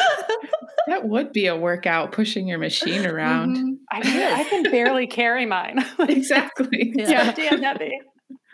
[0.86, 3.56] That would be a workout pushing your machine around.
[3.56, 3.76] Mhm.
[3.90, 5.82] I, can, I can barely carry mine.
[5.98, 6.92] Exactly.
[6.94, 7.32] Yeah.
[7.32, 7.90] Damn heavy.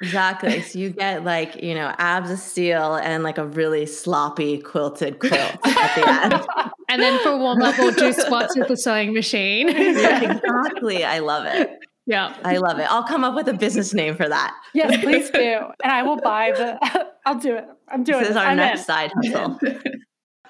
[0.02, 0.62] Exactly.
[0.62, 5.18] So you get like, you know, abs of steel and like a really sloppy quilted
[5.18, 5.34] quilt
[5.64, 6.46] at the end.
[6.92, 9.68] And then for warm up, we'll do squats with the sewing machine.
[9.76, 11.04] Yeah, exactly.
[11.04, 11.70] I love it.
[12.04, 12.36] yeah.
[12.42, 12.86] I love it.
[12.90, 14.56] I'll come up with a business name for that.
[14.74, 15.38] Yes, please do.
[15.84, 17.64] And I will buy the I'll do it.
[17.88, 18.30] I'm doing This it.
[18.32, 18.84] is our I'm next in.
[18.86, 19.58] side hustle.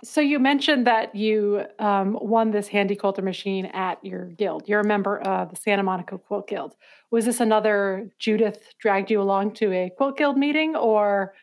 [0.02, 4.66] So you mentioned that you um, won this handy quilter machine at your guild.
[4.66, 6.74] You're a member of the Santa Monica Quilt Guild.
[7.10, 11.34] Was this another Judith dragged you along to a quilt guild meeting or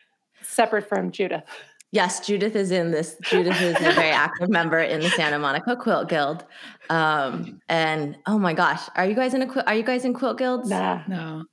[0.42, 1.44] separate from Judith?
[1.90, 3.16] Yes, Judith is in this.
[3.22, 6.44] Judith is a very active member in the Santa Monica Quilt Guild.
[6.90, 9.66] Um, and oh my gosh, are you guys in a quilt?
[9.66, 10.68] Are you guys in quilt guilds?
[10.68, 11.00] Nah.
[11.08, 11.44] No.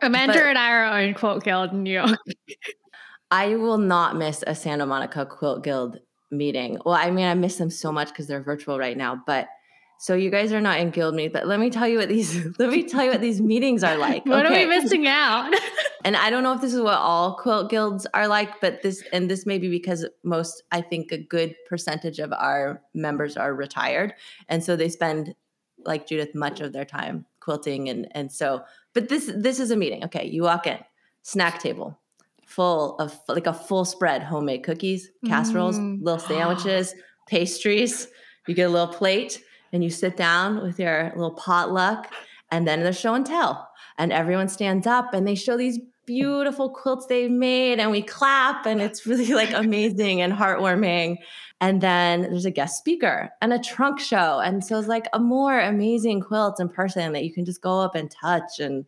[0.00, 2.18] Amanda But- and I are in own quilt guild in New York.
[3.30, 5.98] I will not miss a Santa Monica Quilt Guild
[6.30, 6.78] meeting.
[6.84, 9.22] Well, I mean, I miss them so much because they're virtual right now.
[9.26, 9.46] But
[10.02, 12.44] so you guys are not in guild meet, but let me tell you what these
[12.58, 14.26] let me tell you what these meetings are like.
[14.26, 14.64] What okay?
[14.64, 15.54] are we missing out?
[16.04, 19.04] and I don't know if this is what all quilt guilds are like, but this
[19.12, 23.54] and this may be because most I think a good percentage of our members are
[23.54, 24.12] retired,
[24.48, 25.36] and so they spend
[25.84, 28.64] like Judith much of their time quilting and and so.
[28.94, 30.02] But this this is a meeting.
[30.06, 30.80] Okay, you walk in,
[31.22, 31.96] snack table,
[32.44, 36.02] full of like a full spread homemade cookies, casseroles, Mm.
[36.02, 36.92] little sandwiches,
[37.28, 38.08] pastries.
[38.48, 39.40] You get a little plate
[39.72, 42.12] and you sit down with your little potluck,
[42.50, 43.68] and then the show and tell.
[43.98, 48.66] And everyone stands up and they show these beautiful quilts they've made and we clap
[48.66, 51.16] and it's really like amazing and heartwarming.
[51.60, 54.40] And then there's a guest speaker and a trunk show.
[54.40, 57.80] And so it's like a more amazing quilt in person that you can just go
[57.80, 58.58] up and touch.
[58.58, 58.84] And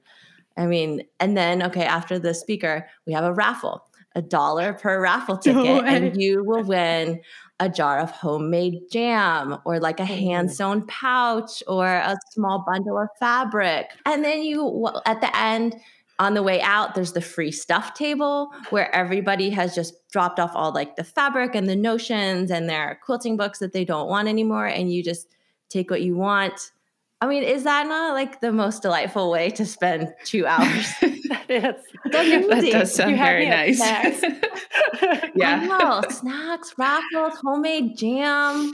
[0.56, 5.00] i mean and then okay after the speaker we have a raffle a dollar per
[5.00, 5.80] raffle ticket way.
[5.84, 7.20] and you will win
[7.60, 10.54] a jar of homemade jam or like a hand mm-hmm.
[10.54, 13.90] sewn pouch or a small bundle of fabric.
[14.06, 15.76] And then you, at the end,
[16.18, 20.52] on the way out, there's the free stuff table where everybody has just dropped off
[20.54, 24.28] all like the fabric and the notions and their quilting books that they don't want
[24.28, 24.66] anymore.
[24.66, 25.28] And you just
[25.70, 26.70] take what you want.
[27.20, 30.86] I mean, is that not like the most delightful way to spend two hours?
[31.28, 31.82] That is.
[32.12, 33.78] that does sound You very nice.
[33.78, 34.20] snacks.
[35.02, 35.64] I yeah.
[35.64, 38.72] know, snacks, raffles, homemade jam,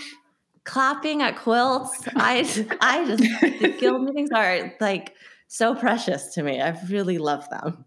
[0.65, 2.09] clapping at quilts.
[2.17, 2.39] I,
[2.81, 3.23] I just,
[3.61, 5.15] the guild meetings are like
[5.49, 6.61] so precious to me.
[6.61, 7.85] I really love them.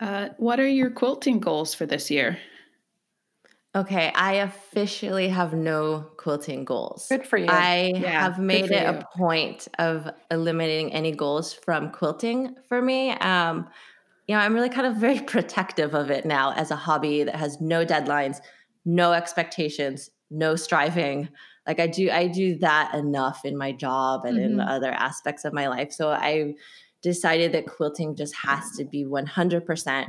[0.00, 2.38] Uh, what are your quilting goals for this year?
[3.76, 7.10] Okay, I officially have no quilting goals.
[7.10, 7.46] Good for you.
[7.48, 8.86] I Yeah, have made it you.
[8.86, 13.10] a point of eliminating any goals from quilting for me.
[13.10, 13.68] Um,
[14.26, 17.36] you know, I'm really kind of very protective of it now as a hobby that
[17.36, 18.38] has no deadlines,
[18.86, 21.28] no expectations, no striving.
[21.66, 24.68] Like I do, I do that enough in my job and in Mhm.
[24.68, 25.92] other aspects of my life.
[25.92, 26.54] So I
[27.02, 30.08] decided that quilting just has to be 100%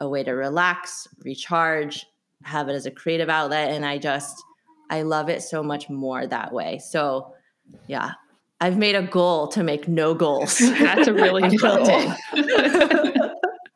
[0.00, 2.06] a way to relax, recharge,
[2.44, 3.70] have it as a creative outlet.
[3.70, 4.42] And I just,
[4.90, 6.78] I love it so much more that way.
[6.78, 7.34] So
[7.86, 8.12] yeah,
[8.60, 10.58] I've made a goal to make no goals.
[10.58, 11.84] That's a really on good goal.
[11.84, 12.14] quilting.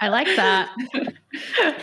[0.01, 0.71] I like that.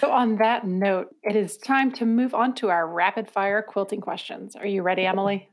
[0.00, 4.00] So, on that note, it is time to move on to our rapid fire quilting
[4.00, 4.56] questions.
[4.56, 5.50] Are you ready, Emily?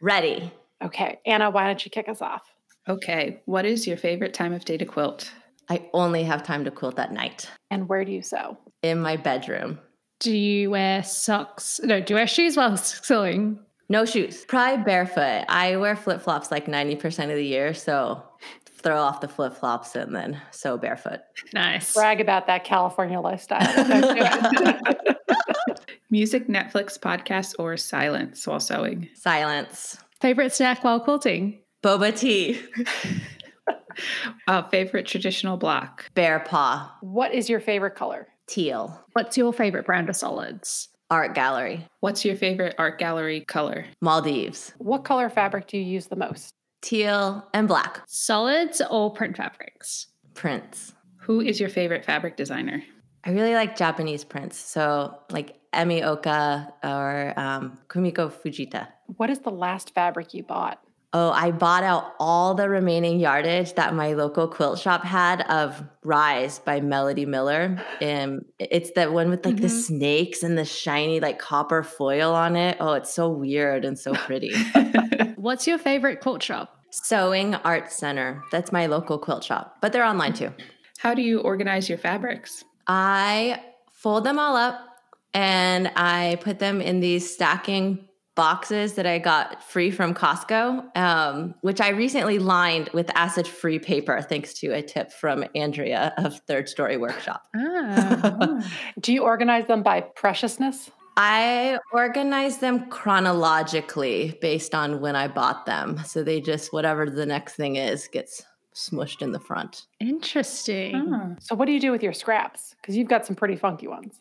[0.00, 0.50] Ready.
[0.82, 1.20] Okay.
[1.24, 2.42] Anna, why don't you kick us off?
[2.88, 5.32] Okay, what is your favorite time of day to quilt?
[5.68, 8.56] I only have time to quilt at night And where do you sew?
[8.82, 9.78] in my bedroom.
[10.20, 11.80] Do you wear socks?
[11.84, 13.58] No, do you wear shoes while sewing?
[13.90, 14.44] No shoes.
[14.46, 15.44] Probably barefoot.
[15.48, 17.74] I wear flip flops like 90% of the year.
[17.74, 18.22] So
[18.66, 21.20] throw off the flip flops and then sew barefoot.
[21.52, 21.92] Nice.
[21.92, 23.60] Brag about that California lifestyle.
[23.86, 25.16] Don't do it.
[26.10, 29.08] Music, Netflix, podcast, or silence while sewing?
[29.14, 29.98] Silence.
[30.20, 31.60] Favorite snack while quilting?
[31.82, 32.60] Boba tea.
[34.46, 36.10] Uh, favorite traditional block?
[36.14, 36.94] Bear paw.
[37.00, 38.28] what is your favorite color?
[38.46, 39.04] Teal.
[39.12, 40.88] What's your favorite brand of solids?
[41.10, 41.86] Art gallery.
[42.00, 43.84] What's your favorite art gallery color?
[44.00, 44.72] Maldives.
[44.78, 46.54] What color fabric do you use the most?
[46.82, 48.02] Teal and black.
[48.06, 50.06] Solids or print fabrics?
[50.34, 50.94] Prints.
[51.18, 52.82] Who is your favorite fabric designer?
[53.24, 54.56] I really like Japanese prints.
[54.58, 58.88] So like Emi Oka or um, Kumiko Fujita.
[59.16, 60.80] What is the last fabric you bought?
[61.12, 65.82] Oh, I bought out all the remaining yardage that my local quilt shop had of
[66.04, 67.82] Rise by Melody Miller.
[68.00, 69.82] Um, it's that one with like the Mhm.
[69.86, 72.76] snakes and the shiny like copper foil on it.
[72.78, 74.52] Oh, it's so weird and so pretty.
[75.36, 76.76] What's your favorite quilt shop?
[76.90, 78.42] Sewing Art Center.
[78.52, 80.52] That's my local quilt shop, but they're online too.
[80.98, 82.62] How do you organize your fabrics?
[82.86, 84.78] I fold them all up
[85.34, 91.54] and I put them in these stacking boxes that I got free from Costco, um,
[91.62, 96.38] which I recently lined with acid free paper, thanks to a tip from Andrea of
[96.46, 97.42] Third Story Workshop.
[97.56, 98.66] Ah,
[99.00, 100.90] Do you organize them by preciousness?
[101.16, 106.00] I organize them chronologically based on when I bought them.
[106.06, 108.42] So they just, whatever the next thing is, gets
[108.74, 109.86] smushed in the front.
[109.98, 111.12] interesting.
[111.12, 111.36] Oh.
[111.40, 112.74] So, what do you do with your scraps?
[112.80, 114.20] Because you've got some pretty funky ones.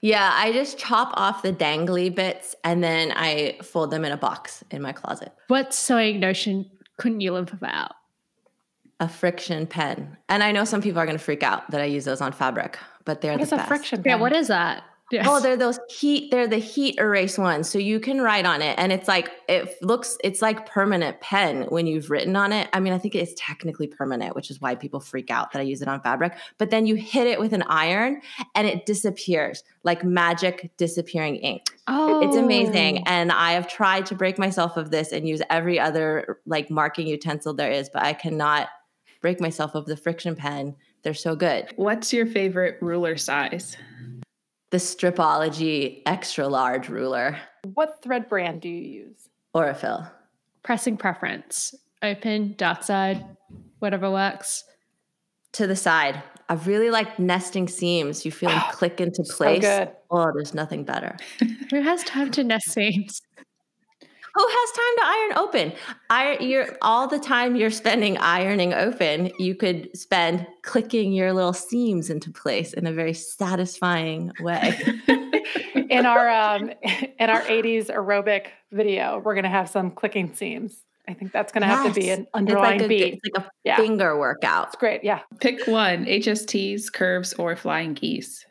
[0.00, 4.16] Yeah, I just chop off the dangly bits and then I fold them in a
[4.16, 5.32] box in my closet.
[5.48, 7.92] What sewing notion couldn't you live without?
[9.00, 10.16] A friction pen.
[10.28, 12.32] And I know some people are going to freak out that I use those on
[12.32, 14.10] fabric, but they're What the is a friction pen?
[14.10, 14.82] Yeah, what is that?
[15.10, 15.26] Yes.
[15.28, 17.68] Oh, they're those heat, they're the heat erase ones.
[17.68, 21.62] So you can write on it and it's like, it looks, it's like permanent pen
[21.70, 22.68] when you've written on it.
[22.74, 25.62] I mean, I think it's technically permanent, which is why people freak out that I
[25.62, 26.34] use it on fabric.
[26.58, 28.20] But then you hit it with an iron
[28.54, 31.62] and it disappears like magic disappearing ink.
[31.86, 32.98] oh, It's amazing.
[32.98, 33.02] Oh.
[33.06, 37.06] And I have tried to break myself of this and use every other like marking
[37.06, 38.68] utensil there is, but I cannot
[39.22, 40.76] break myself of the friction pen.
[41.02, 41.68] They're so good.
[41.76, 43.76] What's your favorite ruler size?
[44.70, 47.38] The Stripology extra large ruler,
[47.74, 49.28] What thread brand do you use?
[49.54, 50.10] Aurifil.
[50.62, 51.74] Pressing preference.
[52.02, 53.24] Open, dark side,
[53.78, 54.64] whatever works.
[55.52, 56.22] To the side.
[56.50, 58.24] I really like nesting seams.
[58.24, 59.60] You feel them click into So place.
[59.62, 59.90] good.
[60.10, 61.16] Oh, there's nothing better.
[61.70, 63.22] Who has time to nest seams?
[64.38, 65.72] Who has time to iron open?
[66.10, 71.52] I, you're all the time you're spending ironing open, you could spend clicking your little
[71.52, 74.78] seams into place in a very satisfying way.
[75.90, 76.70] In our um,
[77.18, 80.84] in our '80s aerobic video, we're gonna have some clicking seams.
[81.08, 82.18] I think that's gonna have to be Yes.
[82.18, 83.14] an it's underlying like a, beat.
[83.14, 83.76] it's like a Yeah.
[83.78, 84.66] finger workout.
[84.66, 85.02] It's great.
[85.02, 85.20] Yeah.
[85.40, 88.44] Pick one HSTs, curves, or flying geese.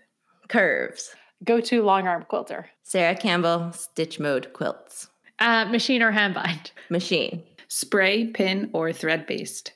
[0.49, 1.15] Curves.
[1.43, 2.65] Go to long arm quilter.
[2.81, 5.07] Sarah Campbell stitch mode quilts.
[5.39, 6.71] Uh, machine or hand bind?
[6.89, 7.43] Machine.
[7.67, 9.73] Spray, pin, or thread based.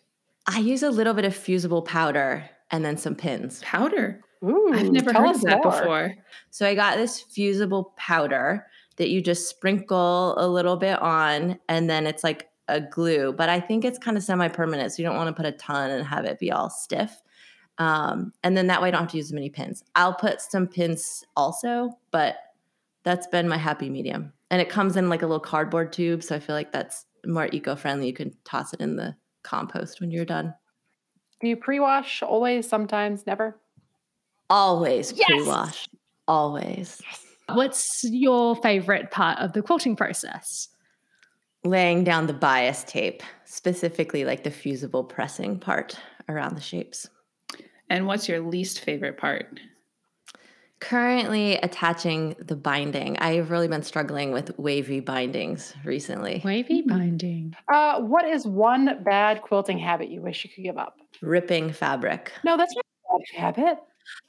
[0.48, 3.62] I use a little bit of fusible powder and then some pins.
[3.62, 4.22] Powder.
[4.44, 5.72] Ooh, I've never heard of that more.
[5.72, 6.16] before.
[6.50, 8.66] So I got this fusible powder
[8.96, 13.34] that you just sprinkle a little bit on, and then it's like a glue.
[13.34, 15.92] But I think it's kind of semi-permanent, so you don't want to put a ton
[15.92, 17.22] and have it be all stiff.
[17.78, 19.84] Um, and then that way I don't have to use as many pins.
[19.96, 22.36] I'll put some pins also, but
[23.04, 24.34] that's been my happy medium.
[24.50, 27.48] And it comes in like a little cardboard tube, so I feel like that's more
[27.52, 28.08] eco-friendly.
[28.08, 30.54] You can toss it in the compost when you're done.
[31.40, 32.68] Do you pre-wash always?
[32.68, 33.60] Sometimes, never.
[34.50, 35.28] Always Yes!
[35.28, 35.88] pre-wash.
[36.28, 37.02] Always.
[37.50, 40.68] What's your favorite part of the quilting process?
[41.64, 45.96] laying down the bias tape, specifically like the fusible pressing part
[46.28, 47.08] around the shapes.
[47.90, 49.60] And what's your least favorite part?
[50.82, 53.18] Currently attaching the binding.
[53.20, 56.42] I've really been struggling with wavy bindings recently.
[56.44, 57.56] Wavy binding.
[57.72, 60.98] Uh, what is one bad quilting habit you wish you could give up?
[61.22, 62.32] Ripping fabric.
[62.44, 63.78] No, that's not a bad habit.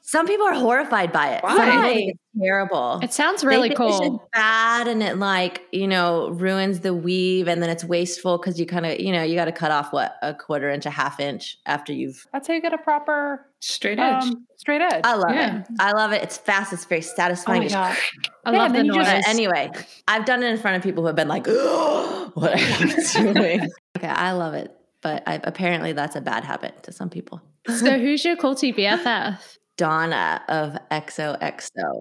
[0.04, 1.40] Some people are horrified by it.
[1.42, 1.64] Some Why?
[1.70, 3.00] people think it's terrible.
[3.02, 4.28] It sounds They really think it's just cool.
[4.34, 8.66] bad and it like, you know, ruins the weave and then it's wasteful because you
[8.66, 11.18] kind of, you know, you got to cut off what a quarter inch, a half
[11.18, 12.26] inch after you've.
[12.32, 14.24] That's how you get a proper Straight edge.
[14.24, 15.00] um, straight edge.
[15.04, 15.60] I love Yeah.
[15.60, 15.66] it.
[15.80, 16.22] I love it.
[16.22, 16.72] It's fast.
[16.74, 17.62] It's very oh satisfying.
[17.62, 17.96] my god!
[18.44, 19.06] I Yeah, love and the noise.
[19.06, 19.70] just- anyway,
[20.08, 23.68] I've done it in front of people who have been like, "What are you doing?"
[23.96, 27.40] okay, I love it, but I, apparently that's a bad habit to some people.
[27.68, 29.38] so who's your quilty BFF?
[29.76, 32.00] Donna of XOXO.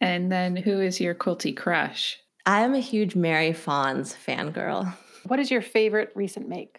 [0.00, 2.18] and then who is your quilty crush?
[2.46, 4.92] I am a huge Mary Fons fangirl.
[5.26, 6.78] What is your favorite recent make?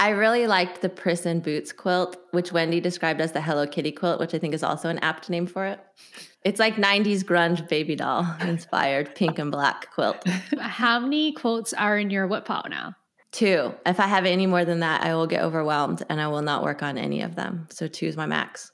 [0.00, 4.18] I really liked the Prison Boots quilt, which Wendy described as the Hello Kitty quilt,
[4.18, 5.78] which I think is also an apt name for it.
[6.44, 10.26] It's like 90s grunge baby doll inspired pink and black quilt.
[10.58, 12.96] How many quilts are in your WIP pile now?
[13.30, 13.72] Two.
[13.86, 16.64] If I have any more than that, I will get overwhelmed and I will not
[16.64, 17.68] work on any of them.
[17.70, 18.72] So two is my max.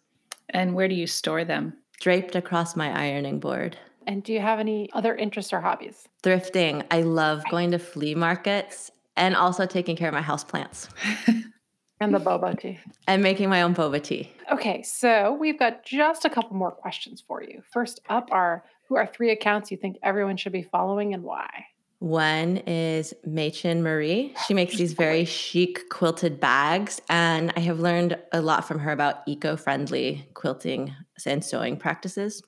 [0.51, 1.75] And where do you store them?
[2.01, 3.77] Draped across my ironing board.
[4.07, 6.09] And do you have any other interests or hobbies?
[6.23, 6.85] Thrifting.
[6.91, 10.89] I love going to flea markets and also taking care of my house plants
[12.01, 12.79] And the boba tea.
[13.07, 14.33] and making my own boba tea.
[14.51, 17.63] Okay, so we've got just a couple more questions for you.
[17.73, 21.67] First up are who are three accounts you think everyone should be following and why?
[22.01, 24.35] One is Machen Marie.
[24.47, 28.91] She makes these very chic quilted bags, and I have learned a lot from her
[28.91, 30.95] about eco friendly quilting
[31.27, 32.43] and sewing practices.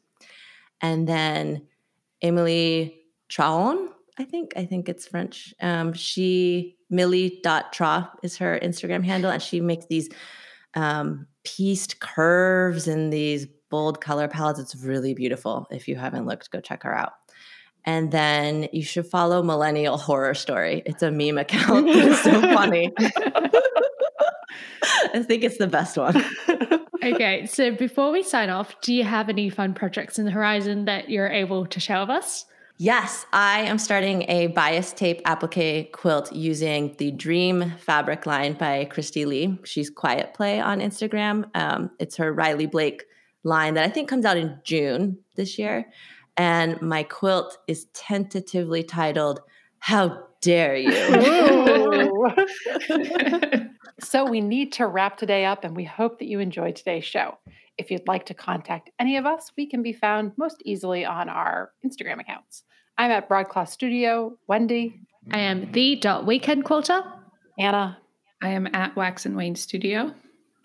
[0.81, 1.67] And then
[2.23, 2.99] Emily
[3.29, 3.89] Traon,
[4.19, 5.53] I think, I think it's French.
[5.61, 10.09] Um, she, Millie.tra is her Instagram handle, and she makes these
[10.73, 14.61] um, pieced curves and these bold color palettes.
[14.61, 15.67] It's really beautiful.
[15.71, 17.13] If you haven't looked, go check her out.
[17.85, 20.83] And then you should follow Millennial Horror Story.
[20.87, 21.89] It's a meme account.
[21.93, 22.93] It's so funny.
[25.15, 26.25] I think it's the best one.
[27.03, 30.85] Okay, so before we sign off, do you have any fun projects in the horizon
[30.85, 32.47] that you're able to share with us?
[32.79, 38.89] Yes, I am starting a bias tape applique quilt using the Dream fabric line by
[38.91, 39.59] Kristy Lea.
[39.65, 41.45] She's Quiet Play on Instagram.
[41.55, 43.05] Um, it's her Riley Blake
[43.45, 45.87] line that I think comes out in June this year.
[46.37, 49.41] And my quilt is tentatively titled,
[49.79, 52.33] How Dare You?
[54.03, 57.39] So we need to wrap today up, and we hope that you enjoyed today's show.
[57.79, 61.29] If you'd like to contact any of us, we can be found most easily on
[61.29, 62.65] our Instagram accounts.
[62.99, 64.37] I'm at Broadcloth Studio.
[64.49, 67.03] Wendy, I am the dot weekend quilter.
[67.59, 67.99] Anna,
[68.43, 70.13] I am at Wax and Wayne Studio.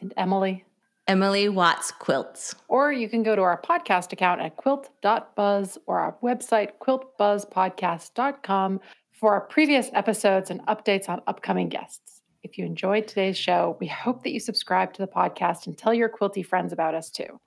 [0.01, 0.65] and Emily.
[1.07, 2.53] Emily Watts Quilts.
[2.67, 8.79] Or you can go to our podcast account at quilt.buzz or our website, quiltbuzzpodcast.com,
[9.13, 12.21] for our previous episodes and updates on upcoming guests.
[12.43, 15.93] If you enjoyed today's show, we hope that you subscribe to the podcast and tell
[15.93, 17.39] your quilty friends about us too.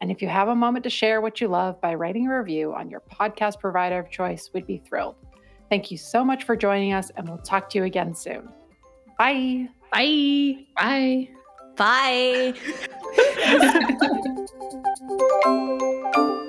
[0.00, 2.74] And if you have a moment to share what you love by writing a review
[2.74, 5.16] on your podcast provider of choice, we'd be thrilled.
[5.68, 8.48] Thank you so much for joining us, and we'll talk to you again soon.
[9.18, 9.68] Bye.
[9.92, 10.66] Bye.
[10.76, 11.28] Bye.
[11.80, 12.52] Bye.